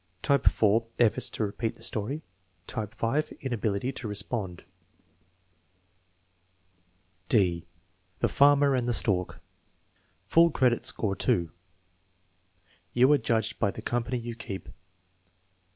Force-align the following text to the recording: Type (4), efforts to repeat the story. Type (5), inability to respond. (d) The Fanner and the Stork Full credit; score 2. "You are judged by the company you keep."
Type 0.23 0.47
(4), 0.47 0.87
efforts 0.97 1.29
to 1.29 1.43
repeat 1.45 1.75
the 1.75 1.83
story. 1.83 2.23
Type 2.65 2.95
(5), 2.95 3.33
inability 3.41 3.91
to 3.91 4.07
respond. 4.07 4.65
(d) 7.29 7.67
The 8.17 8.27
Fanner 8.27 8.73
and 8.73 8.89
the 8.89 8.95
Stork 8.95 9.41
Full 10.25 10.49
credit; 10.49 10.87
score 10.87 11.15
2. 11.15 11.51
"You 12.93 13.11
are 13.13 13.19
judged 13.19 13.59
by 13.59 13.69
the 13.69 13.83
company 13.83 14.17
you 14.17 14.33
keep." 14.33 14.69